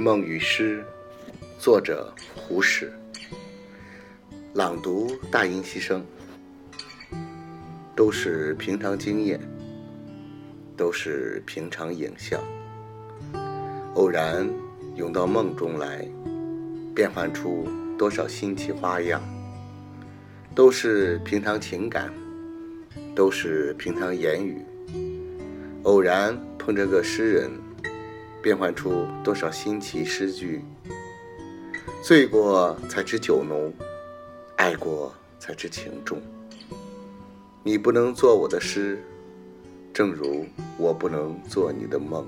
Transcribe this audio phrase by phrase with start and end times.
[0.00, 0.84] 梦与诗，
[1.58, 2.92] 作者胡适。
[4.54, 6.06] 朗读大音希声，
[7.96, 9.40] 都是平常经验，
[10.76, 12.40] 都是平常影像，
[13.94, 14.48] 偶然
[14.94, 16.06] 涌到梦中来，
[16.94, 17.66] 变幻出
[17.98, 19.20] 多少新奇花样。
[20.54, 22.12] 都是平常情感，
[23.16, 24.64] 都是平常言语，
[25.82, 27.50] 偶然碰着个诗人。
[28.48, 30.64] 变换出多少新奇诗句？
[32.02, 33.70] 醉过才知酒浓，
[34.56, 36.18] 爱过才知情重。
[37.62, 39.04] 你不能做我的诗，
[39.92, 40.46] 正如
[40.78, 42.26] 我不能做你的梦。